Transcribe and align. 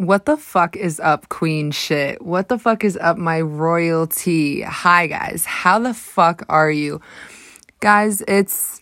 What 0.00 0.24
the 0.24 0.38
fuck 0.38 0.76
is 0.76 0.98
up, 0.98 1.28
queen 1.28 1.72
shit? 1.72 2.24
What 2.24 2.48
the 2.48 2.58
fuck 2.58 2.84
is 2.84 2.96
up, 2.96 3.18
my 3.18 3.42
royalty? 3.42 4.62
Hi 4.62 5.06
guys, 5.06 5.44
how 5.44 5.78
the 5.78 5.92
fuck 5.92 6.42
are 6.48 6.70
you? 6.70 7.02
Guys, 7.80 8.22
it's 8.26 8.80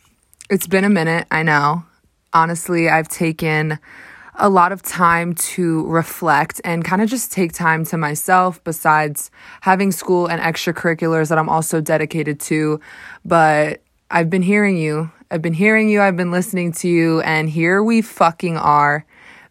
it's 0.48 0.68
been 0.68 0.84
a 0.84 0.88
minute, 0.88 1.26
I 1.32 1.42
know. 1.42 1.82
Honestly, 2.32 2.88
I've 2.88 3.08
taken 3.08 3.80
a 4.36 4.48
lot 4.48 4.70
of 4.70 4.80
time 4.82 5.34
to 5.34 5.84
reflect 5.88 6.60
and 6.62 6.84
kind 6.84 7.02
of 7.02 7.10
just 7.10 7.32
take 7.32 7.52
time 7.52 7.84
to 7.86 7.98
myself 7.98 8.62
besides 8.62 9.32
having 9.62 9.90
school 9.90 10.28
and 10.28 10.40
extracurriculars 10.40 11.30
that 11.30 11.38
I'm 11.38 11.48
also 11.48 11.80
dedicated 11.80 12.38
to. 12.42 12.78
But 13.24 13.82
I've 14.08 14.30
been 14.30 14.42
hearing 14.42 14.76
you. 14.76 15.10
I've 15.32 15.42
been 15.42 15.54
hearing 15.54 15.88
you. 15.88 16.00
I've 16.00 16.16
been 16.16 16.30
listening 16.30 16.70
to 16.74 16.88
you. 16.88 17.22
And 17.22 17.50
here 17.50 17.82
we 17.82 18.02
fucking 18.02 18.56
are 18.56 19.04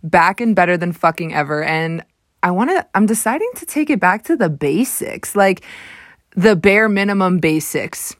back 0.04 0.42
and 0.42 0.56
better 0.56 0.78
than 0.78 0.92
fucking 0.92 1.34
ever. 1.34 1.64
And 1.64 2.04
I 2.44 2.52
want 2.52 2.70
to, 2.70 2.86
I'm 2.96 3.06
deciding 3.06 3.50
to 3.56 3.66
take 3.66 3.90
it 3.90 4.00
back 4.00 4.24
to 4.26 4.36
the 4.36 4.50
basics, 4.50 5.36
like 5.36 5.64
the 6.36 6.56
bare 6.56 6.88
minimum 6.90 7.40
basics. 7.40 8.16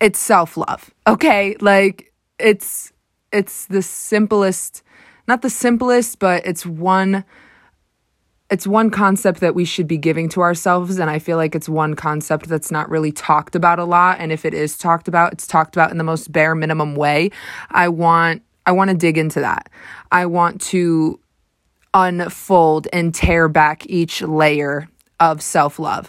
It's 0.00 0.18
self 0.18 0.56
love. 0.56 0.90
Okay. 1.06 1.56
Like 1.60 2.12
it's, 2.38 2.92
it's 3.32 3.66
the 3.66 3.82
simplest, 3.82 4.82
not 5.28 5.42
the 5.42 5.50
simplest, 5.50 6.18
but 6.18 6.44
it's 6.46 6.64
one, 6.64 7.24
it's 8.50 8.66
one 8.66 8.90
concept 8.90 9.40
that 9.40 9.54
we 9.54 9.64
should 9.64 9.86
be 9.86 9.98
giving 9.98 10.28
to 10.30 10.40
ourselves. 10.40 10.98
And 10.98 11.10
I 11.10 11.18
feel 11.18 11.36
like 11.36 11.54
it's 11.54 11.68
one 11.68 11.94
concept 11.94 12.48
that's 12.48 12.70
not 12.70 12.88
really 12.90 13.12
talked 13.12 13.54
about 13.54 13.78
a 13.78 13.84
lot. 13.84 14.18
And 14.18 14.32
if 14.32 14.44
it 14.44 14.54
is 14.54 14.76
talked 14.76 15.06
about, 15.06 15.32
it's 15.34 15.46
talked 15.46 15.76
about 15.76 15.92
in 15.92 15.98
the 15.98 16.04
most 16.04 16.32
bare 16.32 16.54
minimum 16.54 16.96
way. 16.96 17.30
I 17.70 17.88
want 17.88 18.42
I 18.70 18.72
want 18.72 18.88
to 18.90 18.96
dig 18.96 19.18
into 19.18 19.40
that. 19.40 19.68
I 20.12 20.26
want 20.26 20.60
to 20.66 21.18
unfold 21.92 22.86
and 22.92 23.12
tear 23.12 23.48
back 23.48 23.84
each 23.86 24.22
layer 24.22 24.88
of 25.18 25.42
self 25.42 25.80
love 25.80 26.08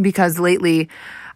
because 0.00 0.38
lately 0.38 0.88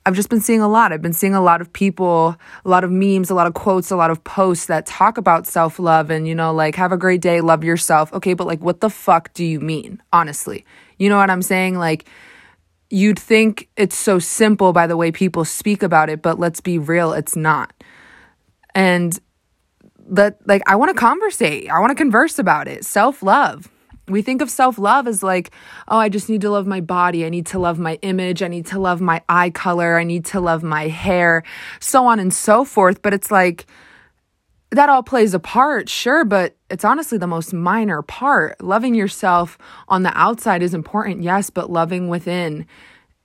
I've 0.06 0.14
just 0.14 0.30
been 0.30 0.41
seeing 0.41 0.62
a 0.62 0.66
lot. 0.66 0.94
I've 0.94 1.02
been 1.02 1.12
seeing 1.12 1.34
a 1.34 1.42
lot 1.42 1.60
of 1.60 1.70
people, 1.74 2.36
a 2.64 2.69
lot 2.70 2.84
of 2.84 2.91
memes, 2.91 3.28
a 3.28 3.34
lot 3.34 3.47
of 3.48 3.52
quotes, 3.52 3.91
a 3.91 3.97
lot 3.97 4.10
of 4.10 4.24
posts 4.24 4.64
that 4.64 4.86
talk 4.86 5.19
about 5.19 5.47
self 5.47 5.78
love 5.78 6.08
and, 6.08 6.27
you 6.27 6.34
know, 6.34 6.54
like, 6.54 6.75
have 6.77 6.91
a 6.91 6.97
great 6.97 7.20
day, 7.20 7.42
love 7.42 7.62
yourself. 7.62 8.10
Okay, 8.14 8.32
but 8.32 8.47
like, 8.47 8.62
what 8.62 8.80
the 8.80 8.88
fuck 8.88 9.34
do 9.34 9.44
you 9.44 9.60
mean, 9.60 10.00
honestly? 10.10 10.64
You 10.97 11.10
know 11.10 11.19
what 11.19 11.28
I'm 11.28 11.42
saying? 11.42 11.77
Like, 11.77 12.08
you'd 12.88 13.19
think 13.19 13.69
it's 13.77 13.94
so 13.94 14.19
simple 14.19 14.72
by 14.72 14.86
the 14.86 14.97
way 14.97 15.12
people 15.12 15.44
speak 15.44 15.82
about 15.82 16.08
it, 16.08 16.22
but 16.22 16.38
let's 16.38 16.62
be 16.62 16.78
real, 16.78 17.12
it's 17.12 17.36
not. 17.36 17.75
And 18.75 19.20
that 20.11 20.39
like 20.47 20.62
I 20.66 20.77
want 20.77 20.91
to 20.91 20.94
conversate. 20.94 21.70
I 21.70 21.78
want 21.80 21.91
to 21.91 21.94
converse 21.94 22.39
about 22.39 22.69
it. 22.69 22.84
Self-love. 22.84 23.69
We 24.08 24.22
think 24.22 24.42
of 24.42 24.50
self-love 24.50 25.06
as 25.06 25.22
like, 25.22 25.53
oh, 25.86 25.97
I 25.97 26.08
just 26.08 26.28
need 26.28 26.41
to 26.41 26.50
love 26.50 26.66
my 26.66 26.80
body. 26.80 27.25
I 27.25 27.28
need 27.28 27.47
to 27.47 27.61
love 27.61 27.78
my 27.78 27.94
image. 28.03 28.42
I 28.42 28.48
need 28.48 28.66
to 28.66 28.81
love 28.81 29.00
my 29.00 29.22
eye 29.28 29.50
color. 29.50 29.97
I 29.97 30.05
need 30.05 30.25
to 30.27 30.41
love 30.41 30.64
my 30.64 30.88
hair, 30.88 31.44
so 31.78 32.06
on 32.06 32.19
and 32.19 32.34
so 32.34 32.64
forth, 32.64 33.03
but 33.03 33.14
it's 33.14 33.31
like 33.31 33.66
that 34.70 34.88
all 34.88 35.03
plays 35.03 35.34
a 35.34 35.41
part, 35.41 35.88
sure, 35.88 36.25
but 36.25 36.56
it's 36.70 36.84
honestly 36.84 37.19
the 37.19 37.27
most 37.27 37.53
minor 37.53 38.03
part. 38.03 38.61
Loving 38.61 38.94
yourself 38.94 39.58
on 39.88 40.03
the 40.03 40.16
outside 40.16 40.62
is 40.62 40.75
important, 40.75 41.22
yes, 41.22 41.50
but 41.50 41.70
loving 41.70 42.08
within 42.08 42.66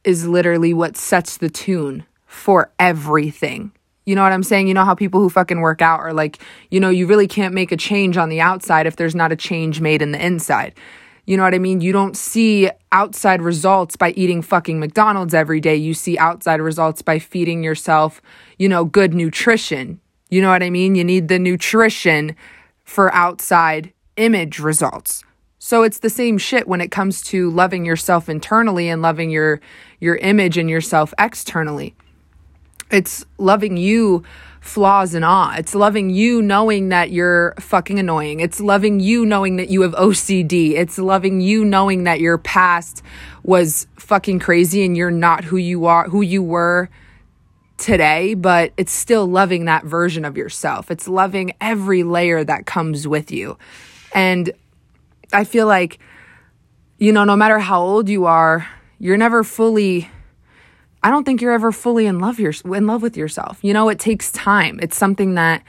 is 0.04 0.28
literally 0.28 0.74
what 0.74 0.98
sets 0.98 1.38
the 1.38 1.50
tune 1.50 2.06
for 2.26 2.72
everything. 2.80 3.72
You 4.06 4.16
know 4.16 4.24
what 4.24 4.32
I'm 4.32 4.44
saying? 4.44 4.68
You 4.68 4.74
know 4.74 4.86
how 4.86 4.96
people 4.96 5.20
who 5.20 5.30
fucking 5.30 5.62
work 5.62 5.82
out 5.82 6.00
are 6.00 6.14
like, 6.14 6.40
you 6.70 6.80
know, 6.80 6.90
you 6.90 7.08
really 7.08 7.28
can't 7.28 7.54
make 7.54 7.72
a 7.72 7.78
change 7.78 8.18
on 8.18 8.30
the 8.30 8.40
outside 8.40 8.86
if 8.86 8.96
there's 8.96 9.16
not 9.16 9.32
a 9.32 9.36
change 9.36 9.82
made 9.82 10.02
in 10.02 10.12
the 10.12 10.24
inside. 10.24 10.74
You 11.26 11.38
know 11.38 11.44
what 11.44 11.56
I 11.56 11.60
mean? 11.60 11.82
You 11.82 11.92
don't 11.92 12.16
see 12.16 12.70
outside 12.92 13.42
results 13.42 13.96
by 13.96 14.12
eating 14.12 14.44
fucking 14.44 14.80
McDonald's 14.80 15.34
every 15.34 15.60
day. 15.60 15.76
You 15.76 15.96
see 15.96 16.18
outside 16.20 16.62
results 16.62 17.02
by 17.02 17.18
feeding 17.18 17.64
yourself, 17.64 18.22
you 18.60 18.70
know, 18.70 18.86
good 18.86 19.14
nutrition. 19.16 20.00
You 20.30 20.42
know 20.44 20.50
what 20.50 20.62
I 20.62 20.70
mean? 20.70 20.94
You 20.94 21.04
need 21.04 21.28
the 21.28 21.40
nutrition 21.40 22.36
for 22.84 23.12
outside 23.14 23.92
image 24.18 24.60
results. 24.60 25.24
So 25.58 25.82
it's 25.82 25.98
the 25.98 26.12
same 26.12 26.38
shit 26.38 26.68
when 26.68 26.80
it 26.80 26.92
comes 26.92 27.24
to 27.24 27.50
loving 27.50 27.86
yourself 27.86 28.30
internally 28.30 28.88
and 28.88 29.02
loving 29.02 29.32
your 29.32 29.62
your 30.00 30.18
image 30.18 30.60
and 30.60 30.70
yourself 30.70 31.12
externally. 31.18 31.96
It's 32.96 33.26
loving 33.38 33.76
you 33.76 34.24
flaws 34.62 35.14
and 35.14 35.26
all. 35.26 35.52
It's 35.52 35.76
loving 35.76 36.10
you 36.10 36.42
knowing 36.42 36.90
that 36.90 37.12
you're 37.12 37.54
fucking 37.60 38.00
annoying. 38.00 38.40
It's 38.40 38.62
loving 38.62 39.02
you 39.02 39.26
knowing 39.26 39.58
that 39.58 39.70
you 39.70 39.82
have 39.82 39.92
OCD. 39.92 40.72
It's 40.72 40.98
loving 40.98 41.42
you 41.42 41.66
knowing 41.66 42.06
that 42.06 42.22
your 42.22 42.38
past 42.38 43.04
was 43.44 43.86
fucking 43.98 44.40
crazy 44.40 44.86
and 44.86 44.96
you're 44.96 45.12
not 45.12 45.44
who 45.44 45.58
you 45.58 45.88
are, 45.88 46.08
who 46.08 46.22
you 46.22 46.42
were 46.42 46.90
today, 47.78 48.34
but 48.34 48.72
it's 48.78 48.94
still 48.94 49.28
loving 49.28 49.66
that 49.66 49.84
version 49.84 50.24
of 50.24 50.38
yourself. 50.38 50.90
It's 50.90 51.06
loving 51.06 51.52
every 51.60 52.04
layer 52.04 52.46
that 52.46 52.66
comes 52.66 53.10
with 53.10 53.30
you. 53.30 53.58
And 54.14 54.54
I 55.34 55.44
feel 55.44 55.68
like, 55.68 56.00
you 56.98 57.12
know, 57.12 57.26
no 57.26 57.36
matter 57.36 57.60
how 57.60 57.82
old 57.82 58.08
you 58.08 58.26
are, 58.26 58.66
you're 59.00 59.18
never 59.18 59.44
fully 59.44 60.10
I 61.06 61.12
don't 61.12 61.24
think 61.24 61.40
you're 61.40 61.54
ever 61.54 61.72
fully 61.72 62.08
in 62.08 62.18
love 62.18 62.40
your, 62.40 62.52
in 62.66 62.88
love 62.88 63.04
with 63.04 63.16
yourself. 63.16 63.60
You 63.62 63.74
know, 63.74 63.90
it 63.90 64.00
takes 64.00 64.32
time. 64.32 64.80
It's 64.82 64.98
something 64.98 65.36
that 65.36 65.62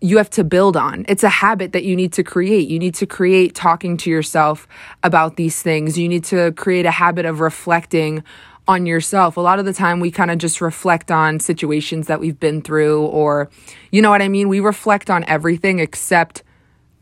you 0.00 0.16
have 0.16 0.30
to 0.30 0.42
build 0.42 0.76
on. 0.76 1.04
It's 1.08 1.22
a 1.22 1.28
habit 1.28 1.70
that 1.70 1.84
you 1.84 1.94
need 1.94 2.12
to 2.14 2.24
create. 2.24 2.68
You 2.68 2.80
need 2.80 2.96
to 2.96 3.06
create 3.06 3.54
talking 3.54 3.96
to 3.98 4.10
yourself 4.10 4.66
about 5.04 5.36
these 5.36 5.62
things. 5.62 5.96
You 5.96 6.08
need 6.08 6.24
to 6.24 6.50
create 6.54 6.86
a 6.86 6.90
habit 6.90 7.24
of 7.24 7.38
reflecting 7.38 8.24
on 8.66 8.84
yourself. 8.84 9.36
A 9.36 9.40
lot 9.40 9.60
of 9.60 9.64
the 9.64 9.72
time, 9.72 10.00
we 10.00 10.10
kind 10.10 10.32
of 10.32 10.38
just 10.38 10.60
reflect 10.60 11.12
on 11.12 11.38
situations 11.38 12.08
that 12.08 12.18
we've 12.18 12.40
been 12.40 12.62
through, 12.62 13.06
or 13.06 13.48
you 13.92 14.02
know 14.02 14.10
what 14.10 14.22
I 14.22 14.28
mean? 14.28 14.48
We 14.48 14.58
reflect 14.58 15.08
on 15.08 15.22
everything 15.28 15.78
except 15.78 16.42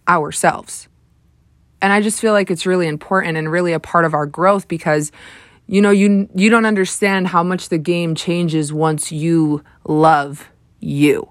ourselves. 0.07 0.89
And 1.81 1.91
I 1.91 2.03
just 2.03 2.21
feel 2.21 2.35
like 2.35 2.51
it's 2.51 2.67
really 2.67 2.87
important 2.87 3.39
and 3.39 3.51
really 3.51 3.73
a 3.73 3.81
part 3.81 4.05
of 4.05 4.13
our 4.13 4.27
growth 4.27 4.69
because 4.69 5.11
you 5.71 5.81
know 5.81 5.91
you 5.91 6.29
you 6.35 6.51
don't 6.51 6.67
understand 6.67 7.29
how 7.29 7.45
much 7.45 7.69
the 7.69 7.79
game 7.79 8.17
changes 8.17 8.73
once 8.73 9.13
you 9.13 9.63
love 9.85 10.51
you. 10.81 11.29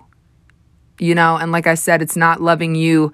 You 0.97 1.13
know 1.15 1.35
and 1.35 1.51
like 1.51 1.67
i 1.67 1.75
said 1.75 2.01
it's 2.01 2.15
not 2.15 2.41
loving 2.41 2.73
you 2.73 3.11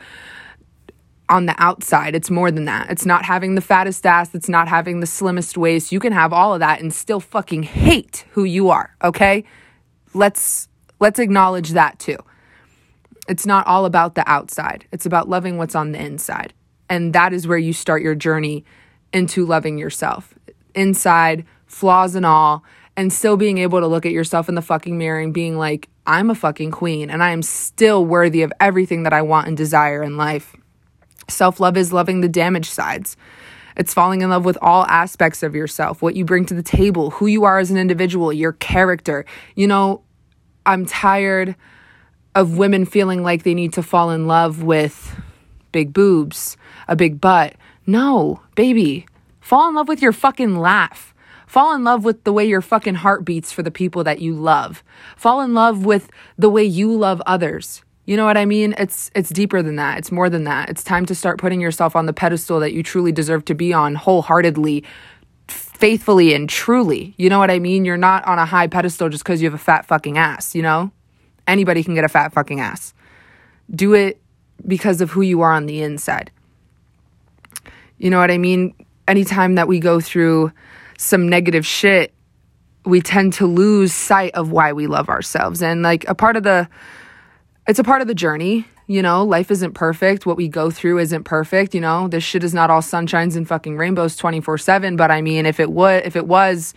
on 1.27 1.47
the 1.47 1.55
outside. 1.57 2.13
It's 2.13 2.29
more 2.29 2.51
than 2.51 2.65
that. 2.65 2.91
It's 2.91 3.05
not 3.05 3.25
having 3.25 3.55
the 3.55 3.61
fattest 3.61 4.05
ass. 4.05 4.35
It's 4.35 4.47
not 4.47 4.67
having 4.67 4.99
the 4.99 5.07
slimmest 5.07 5.57
waist. 5.57 5.91
You 5.91 5.99
can 5.99 6.13
have 6.13 6.31
all 6.31 6.53
of 6.53 6.59
that 6.59 6.79
and 6.81 6.93
still 6.93 7.19
fucking 7.19 7.63
hate 7.63 8.25
who 8.31 8.43
you 8.43 8.69
are 8.69 8.95
okay? 9.03 9.43
Let's 10.13 10.69
let's 10.99 11.17
acknowledge 11.17 11.71
that 11.71 11.97
too. 11.97 12.17
It's 13.27 13.47
not 13.47 13.65
all 13.65 13.85
about 13.85 14.13
the 14.13 14.29
outside. 14.29 14.85
It's 14.91 15.07
about 15.07 15.27
loving 15.27 15.57
what's 15.57 15.73
on 15.73 15.91
the 15.91 15.99
inside. 15.99 16.53
And 16.87 17.13
that 17.13 17.33
is 17.33 17.47
where 17.47 17.57
you 17.57 17.73
start 17.73 18.03
your 18.03 18.13
journey 18.13 18.63
into 19.11 19.43
loving 19.43 19.79
yourself 19.79 20.35
inside, 20.75 21.45
flaws 21.65 22.15
and 22.15 22.25
all, 22.25 22.63
and 22.97 23.11
still 23.11 23.37
being 23.37 23.57
able 23.57 23.79
to 23.79 23.87
look 23.87 24.05
at 24.05 24.11
yourself 24.11 24.49
in 24.49 24.55
the 24.55 24.61
fucking 24.61 24.97
mirror 24.97 25.19
and 25.19 25.33
being 25.33 25.57
like, 25.57 25.89
I'm 26.07 26.29
a 26.29 26.35
fucking 26.35 26.71
queen 26.71 27.09
and 27.09 27.23
I 27.23 27.31
am 27.31 27.41
still 27.41 28.05
worthy 28.05 28.43
of 28.43 28.53
everything 28.59 29.03
that 29.03 29.13
I 29.13 29.21
want 29.21 29.47
and 29.47 29.57
desire 29.57 30.03
in 30.03 30.17
life. 30.17 30.55
Self 31.27 31.59
love 31.59 31.77
is 31.77 31.91
loving 31.91 32.21
the 32.21 32.29
damaged 32.29 32.71
sides. 32.71 33.17
It's 33.75 33.93
falling 33.93 34.21
in 34.21 34.29
love 34.29 34.45
with 34.45 34.57
all 34.61 34.85
aspects 34.85 35.43
of 35.43 35.55
yourself, 35.55 36.01
what 36.01 36.15
you 36.15 36.23
bring 36.23 36.45
to 36.45 36.53
the 36.53 36.63
table, 36.63 37.11
who 37.11 37.25
you 37.25 37.43
are 37.43 37.59
as 37.59 37.71
an 37.71 37.77
individual, 37.77 38.31
your 38.31 38.53
character. 38.53 39.25
You 39.55 39.67
know, 39.67 40.01
I'm 40.65 40.85
tired 40.85 41.55
of 42.35 42.57
women 42.57 42.85
feeling 42.85 43.23
like 43.23 43.43
they 43.43 43.53
need 43.53 43.73
to 43.73 43.83
fall 43.83 44.11
in 44.11 44.27
love 44.27 44.63
with 44.63 45.19
big 45.71 45.91
boobs, 45.91 46.55
a 46.87 46.95
big 46.95 47.19
butt. 47.19 47.55
No, 47.85 48.41
baby, 48.55 49.05
Fall 49.45 49.69
in 49.69 49.75
love 49.75 49.87
with 49.87 50.01
your 50.01 50.11
fucking 50.11 50.57
laugh. 50.57 51.13
Fall 51.45 51.75
in 51.75 51.83
love 51.83 52.03
with 52.03 52.23
the 52.23 52.33
way 52.33 52.43
your 52.43 52.61
fucking 52.61 52.95
heart 52.95 53.23
beats 53.23 53.51
for 53.51 53.61
the 53.61 53.69
people 53.69 54.03
that 54.03 54.19
you 54.19 54.33
love. 54.33 54.83
Fall 55.15 55.39
in 55.41 55.53
love 55.53 55.85
with 55.85 56.09
the 56.35 56.49
way 56.49 56.63
you 56.63 56.91
love 56.91 57.21
others. 57.27 57.83
You 58.05 58.17
know 58.17 58.25
what 58.25 58.37
I 58.37 58.45
mean? 58.45 58.73
It's 58.79 59.11
it's 59.13 59.29
deeper 59.29 59.61
than 59.61 59.75
that. 59.75 59.99
It's 59.99 60.11
more 60.11 60.31
than 60.31 60.45
that. 60.45 60.71
It's 60.71 60.83
time 60.83 61.05
to 61.05 61.13
start 61.13 61.37
putting 61.37 61.61
yourself 61.61 61.95
on 61.95 62.07
the 62.07 62.11
pedestal 62.11 62.59
that 62.59 62.73
you 62.73 62.81
truly 62.81 63.11
deserve 63.11 63.45
to 63.45 63.53
be 63.53 63.71
on 63.71 63.93
wholeheartedly, 63.93 64.83
faithfully 65.47 66.33
and 66.33 66.49
truly. 66.49 67.13
You 67.17 67.29
know 67.29 67.37
what 67.37 67.51
I 67.51 67.59
mean? 67.59 67.85
You're 67.85 67.97
not 67.97 68.25
on 68.25 68.39
a 68.39 68.47
high 68.47 68.65
pedestal 68.65 69.09
just 69.09 69.25
cuz 69.25 69.43
you 69.43 69.47
have 69.47 69.53
a 69.53 69.63
fat 69.63 69.85
fucking 69.85 70.17
ass, 70.17 70.55
you 70.55 70.63
know? 70.63 70.89
Anybody 71.45 71.83
can 71.83 71.93
get 71.93 72.03
a 72.03 72.09
fat 72.09 72.33
fucking 72.33 72.61
ass. 72.61 72.95
Do 73.69 73.93
it 73.93 74.19
because 74.65 75.01
of 75.01 75.11
who 75.11 75.21
you 75.21 75.41
are 75.41 75.53
on 75.53 75.67
the 75.67 75.83
inside. 75.83 76.31
You 77.99 78.09
know 78.09 78.17
what 78.17 78.31
I 78.31 78.39
mean? 78.39 78.73
Anytime 79.07 79.55
that 79.55 79.67
we 79.67 79.79
go 79.79 79.99
through 79.99 80.51
some 80.97 81.27
negative 81.29 81.65
shit, 81.65 82.13
we 82.85 83.01
tend 83.01 83.33
to 83.33 83.47
lose 83.47 83.93
sight 83.93 84.33
of 84.35 84.51
why 84.51 84.73
we 84.73 84.87
love 84.87 85.09
ourselves. 85.09 85.61
And 85.61 85.81
like 85.81 86.07
a 86.07 86.15
part 86.15 86.37
of 86.37 86.43
the 86.43 86.67
it's 87.67 87.79
a 87.79 87.83
part 87.83 88.01
of 88.01 88.07
the 88.07 88.15
journey. 88.15 88.67
You 88.87 89.01
know, 89.01 89.23
life 89.23 89.49
isn't 89.49 89.73
perfect. 89.73 90.27
What 90.27 90.37
we 90.37 90.47
go 90.47 90.69
through 90.69 90.99
isn't 90.99 91.23
perfect. 91.23 91.73
You 91.73 91.81
know, 91.81 92.07
this 92.07 92.23
shit 92.23 92.43
is 92.43 92.53
not 92.53 92.69
all 92.69 92.81
sunshines 92.81 93.35
and 93.35 93.47
fucking 93.47 93.77
rainbows 93.77 94.15
24 94.15 94.59
7. 94.59 94.95
But 94.95 95.09
I 95.09 95.21
mean, 95.21 95.47
if 95.47 95.59
it 95.59 95.71
would, 95.71 96.05
if 96.05 96.15
it 96.15 96.27
was, 96.27 96.75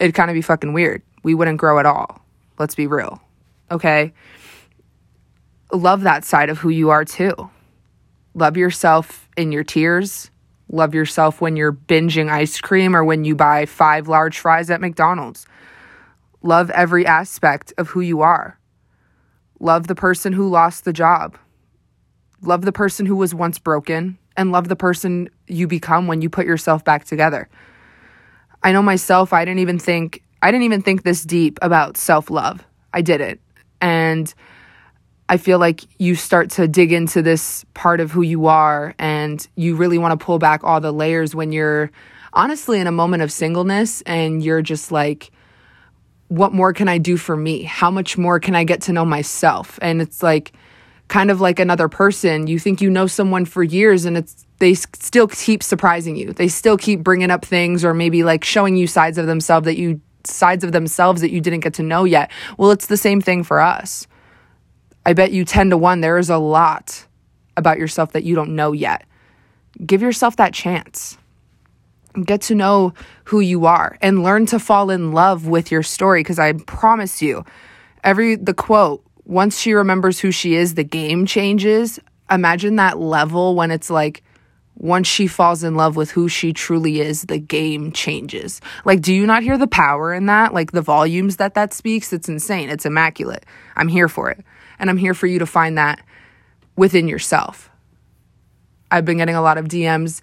it'd 0.00 0.14
kind 0.14 0.30
of 0.30 0.34
be 0.34 0.42
fucking 0.42 0.72
weird. 0.72 1.02
We 1.22 1.34
wouldn't 1.34 1.58
grow 1.58 1.78
at 1.78 1.86
all. 1.86 2.24
Let's 2.58 2.74
be 2.74 2.88
real. 2.88 3.22
Okay. 3.70 4.12
Love 5.72 6.02
that 6.02 6.24
side 6.24 6.50
of 6.50 6.58
who 6.58 6.68
you 6.68 6.90
are 6.90 7.04
too. 7.04 7.34
Love 8.34 8.56
yourself 8.56 9.28
in 9.36 9.52
your 9.52 9.64
tears. 9.64 10.30
Love 10.70 10.94
yourself 10.94 11.40
when 11.40 11.56
you're 11.56 11.72
binging 11.72 12.30
ice 12.30 12.60
cream 12.60 12.96
or 12.96 13.04
when 13.04 13.24
you 13.24 13.34
buy 13.34 13.66
five 13.66 14.08
large 14.08 14.38
fries 14.38 14.70
at 14.70 14.80
McDonald's. 14.80 15.46
Love 16.42 16.70
every 16.70 17.06
aspect 17.06 17.72
of 17.78 17.88
who 17.88 18.00
you 18.00 18.20
are. 18.20 18.58
Love 19.60 19.86
the 19.86 19.94
person 19.94 20.32
who 20.32 20.48
lost 20.48 20.84
the 20.84 20.92
job. 20.92 21.38
Love 22.42 22.62
the 22.62 22.72
person 22.72 23.06
who 23.06 23.16
was 23.16 23.34
once 23.34 23.58
broken 23.58 24.18
and 24.36 24.52
love 24.52 24.68
the 24.68 24.76
person 24.76 25.28
you 25.46 25.66
become 25.66 26.06
when 26.06 26.20
you 26.20 26.28
put 26.28 26.46
yourself 26.46 26.84
back 26.84 27.04
together. 27.04 27.48
I 28.62 28.72
know 28.72 28.82
myself, 28.82 29.32
I 29.32 29.44
didn't 29.44 29.60
even 29.60 29.78
think 29.78 30.22
I 30.42 30.50
didn't 30.50 30.64
even 30.64 30.82
think 30.82 31.04
this 31.04 31.22
deep 31.22 31.58
about 31.62 31.96
self-love. 31.96 32.62
I 32.92 33.00
didn't. 33.00 33.40
And 33.80 34.32
I 35.28 35.36
feel 35.38 35.58
like 35.58 35.82
you 35.98 36.14
start 36.14 36.50
to 36.50 36.68
dig 36.68 36.92
into 36.92 37.22
this 37.22 37.64
part 37.74 38.00
of 38.00 38.10
who 38.10 38.22
you 38.22 38.46
are 38.46 38.94
and 38.98 39.46
you 39.56 39.74
really 39.76 39.98
want 39.98 40.18
to 40.18 40.24
pull 40.24 40.38
back 40.38 40.62
all 40.64 40.80
the 40.80 40.92
layers 40.92 41.34
when 41.34 41.50
you're 41.50 41.90
honestly 42.32 42.78
in 42.80 42.86
a 42.86 42.92
moment 42.92 43.22
of 43.22 43.32
singleness 43.32 44.02
and 44.02 44.44
you're 44.44 44.62
just 44.62 44.92
like 44.92 45.30
what 46.28 46.52
more 46.52 46.72
can 46.72 46.88
I 46.88 46.98
do 46.98 47.16
for 47.16 47.36
me? 47.36 47.62
How 47.62 47.90
much 47.90 48.18
more 48.18 48.40
can 48.40 48.54
I 48.56 48.64
get 48.64 48.82
to 48.82 48.92
know 48.92 49.04
myself? 49.04 49.78
And 49.82 50.00
it's 50.00 50.22
like 50.22 50.52
kind 51.08 51.30
of 51.30 51.40
like 51.40 51.58
another 51.58 51.88
person. 51.88 52.46
You 52.46 52.58
think 52.58 52.80
you 52.80 52.90
know 52.90 53.06
someone 53.06 53.44
for 53.44 53.62
years 53.62 54.04
and 54.04 54.16
it's 54.16 54.46
they 54.58 54.74
still 54.74 55.28
keep 55.28 55.62
surprising 55.62 56.16
you. 56.16 56.32
They 56.32 56.48
still 56.48 56.76
keep 56.76 57.02
bringing 57.02 57.30
up 57.30 57.44
things 57.44 57.84
or 57.84 57.92
maybe 57.92 58.22
like 58.24 58.44
showing 58.44 58.76
you 58.76 58.86
sides 58.86 59.18
of 59.18 59.26
themselves 59.26 59.66
that 59.66 59.76
you 59.76 60.00
sides 60.24 60.64
of 60.64 60.72
themselves 60.72 61.20
that 61.20 61.30
you 61.30 61.40
didn't 61.40 61.60
get 61.60 61.74
to 61.74 61.82
know 61.82 62.04
yet. 62.04 62.30
Well, 62.56 62.70
it's 62.70 62.86
the 62.86 62.96
same 62.96 63.20
thing 63.20 63.42
for 63.42 63.60
us. 63.60 64.06
I 65.06 65.12
bet 65.12 65.32
you 65.32 65.44
10 65.44 65.70
to 65.70 65.76
1 65.76 66.00
there 66.00 66.18
is 66.18 66.30
a 66.30 66.38
lot 66.38 67.06
about 67.56 67.78
yourself 67.78 68.12
that 68.12 68.24
you 68.24 68.34
don't 68.34 68.56
know 68.56 68.72
yet. 68.72 69.04
Give 69.84 70.02
yourself 70.02 70.36
that 70.36 70.54
chance. 70.54 71.18
Get 72.24 72.42
to 72.42 72.54
know 72.54 72.94
who 73.24 73.40
you 73.40 73.66
are 73.66 73.98
and 74.00 74.22
learn 74.22 74.46
to 74.46 74.58
fall 74.58 74.90
in 74.90 75.12
love 75.12 75.46
with 75.46 75.70
your 75.70 75.82
story 75.82 76.20
because 76.20 76.38
I 76.38 76.52
promise 76.52 77.20
you, 77.20 77.44
every 78.04 78.36
the 78.36 78.54
quote, 78.54 79.04
once 79.24 79.58
she 79.58 79.72
remembers 79.72 80.20
who 80.20 80.30
she 80.30 80.54
is, 80.54 80.74
the 80.74 80.84
game 80.84 81.26
changes. 81.26 81.98
Imagine 82.30 82.76
that 82.76 82.98
level 82.98 83.54
when 83.56 83.70
it's 83.70 83.90
like 83.90 84.22
once 84.76 85.06
she 85.06 85.26
falls 85.26 85.62
in 85.62 85.74
love 85.76 85.96
with 85.96 86.10
who 86.10 86.28
she 86.28 86.52
truly 86.52 87.00
is, 87.00 87.22
the 87.22 87.38
game 87.38 87.92
changes. 87.92 88.60
Like, 88.84 89.00
do 89.00 89.14
you 89.14 89.26
not 89.26 89.42
hear 89.42 89.56
the 89.56 89.66
power 89.66 90.12
in 90.12 90.26
that? 90.26 90.52
Like, 90.52 90.72
the 90.72 90.82
volumes 90.82 91.36
that 91.36 91.54
that 91.54 91.72
speaks? 91.72 92.12
It's 92.12 92.28
insane. 92.28 92.70
It's 92.70 92.84
immaculate. 92.84 93.46
I'm 93.76 93.88
here 93.88 94.08
for 94.08 94.30
it. 94.30 94.44
And 94.78 94.90
I'm 94.90 94.96
here 94.96 95.14
for 95.14 95.26
you 95.26 95.38
to 95.38 95.46
find 95.46 95.78
that 95.78 96.00
within 96.76 97.08
yourself. 97.08 97.70
I've 98.90 99.04
been 99.04 99.18
getting 99.18 99.34
a 99.34 99.42
lot 99.42 99.58
of 99.58 99.66
DMs 99.66 100.22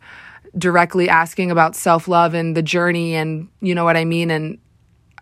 directly 0.57 1.09
asking 1.09 1.51
about 1.51 1.75
self 1.75 2.07
love 2.07 2.33
and 2.33 2.55
the 2.55 2.61
journey, 2.61 3.15
and 3.15 3.49
you 3.61 3.75
know 3.75 3.83
what 3.83 3.97
I 3.97 4.05
mean? 4.05 4.31
And 4.31 4.57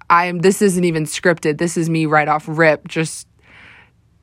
I'm, 0.09 0.39
this 0.39 0.61
isn't 0.61 0.83
even 0.83 1.03
scripted. 1.03 1.57
This 1.57 1.77
is 1.77 1.89
me 1.89 2.05
right 2.05 2.27
off 2.27 2.45
rip, 2.47 2.87
just 2.87 3.27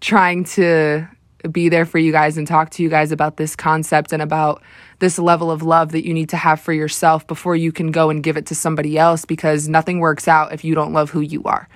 trying 0.00 0.44
to 0.44 1.08
be 1.50 1.68
there 1.68 1.84
for 1.84 1.98
you 1.98 2.12
guys 2.12 2.36
and 2.38 2.46
talk 2.46 2.70
to 2.70 2.82
you 2.82 2.88
guys 2.88 3.10
about 3.10 3.36
this 3.36 3.56
concept 3.56 4.12
and 4.12 4.22
about 4.22 4.62
this 5.00 5.18
level 5.18 5.50
of 5.50 5.62
love 5.62 5.90
that 5.92 6.06
you 6.06 6.14
need 6.14 6.28
to 6.28 6.36
have 6.36 6.60
for 6.60 6.72
yourself 6.72 7.26
before 7.26 7.56
you 7.56 7.72
can 7.72 7.90
go 7.90 8.10
and 8.10 8.22
give 8.22 8.36
it 8.36 8.46
to 8.46 8.54
somebody 8.54 8.96
else 8.96 9.24
because 9.24 9.68
nothing 9.68 9.98
works 9.98 10.28
out 10.28 10.52
if 10.52 10.64
you 10.64 10.74
don't 10.74 10.92
love 10.92 11.10
who 11.10 11.20
you 11.20 11.42
are, 11.44 11.68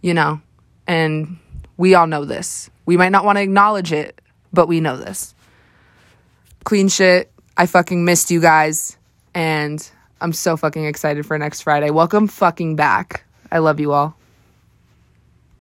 you 0.00 0.14
know? 0.14 0.40
And 0.86 1.38
we 1.82 1.96
all 1.96 2.06
know 2.06 2.24
this. 2.24 2.70
We 2.86 2.96
might 2.96 3.08
not 3.08 3.24
want 3.24 3.38
to 3.38 3.42
acknowledge 3.42 3.92
it, 3.92 4.20
but 4.52 4.68
we 4.68 4.78
know 4.78 4.96
this. 4.96 5.34
Clean 6.62 6.86
shit. 6.86 7.32
I 7.56 7.66
fucking 7.66 8.04
missed 8.04 8.30
you 8.30 8.40
guys. 8.40 8.96
And 9.34 9.84
I'm 10.20 10.32
so 10.32 10.56
fucking 10.56 10.84
excited 10.84 11.26
for 11.26 11.36
next 11.36 11.62
Friday. 11.62 11.90
Welcome 11.90 12.28
fucking 12.28 12.76
back. 12.76 13.24
I 13.50 13.58
love 13.58 13.80
you 13.80 13.90
all. 13.90 14.16